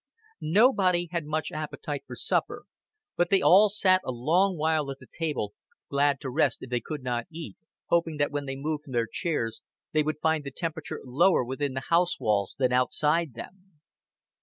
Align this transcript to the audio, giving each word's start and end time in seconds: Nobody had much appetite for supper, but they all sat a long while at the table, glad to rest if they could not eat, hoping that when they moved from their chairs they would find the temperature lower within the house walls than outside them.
Nobody 0.41 1.09
had 1.11 1.27
much 1.27 1.51
appetite 1.51 2.05
for 2.07 2.15
supper, 2.15 2.63
but 3.15 3.29
they 3.29 3.39
all 3.39 3.69
sat 3.69 4.01
a 4.03 4.11
long 4.11 4.57
while 4.57 4.89
at 4.89 4.97
the 4.97 5.05
table, 5.05 5.53
glad 5.89 6.19
to 6.21 6.29
rest 6.31 6.63
if 6.63 6.71
they 6.71 6.79
could 6.79 7.03
not 7.03 7.27
eat, 7.29 7.55
hoping 7.89 8.17
that 8.17 8.31
when 8.31 8.47
they 8.47 8.55
moved 8.55 8.85
from 8.85 8.93
their 8.93 9.05
chairs 9.05 9.61
they 9.91 10.01
would 10.01 10.17
find 10.19 10.43
the 10.43 10.49
temperature 10.49 11.01
lower 11.03 11.43
within 11.43 11.75
the 11.75 11.81
house 11.89 12.19
walls 12.19 12.55
than 12.57 12.73
outside 12.73 13.35
them. 13.35 13.77